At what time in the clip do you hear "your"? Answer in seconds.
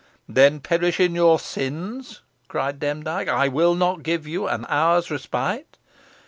1.13-1.37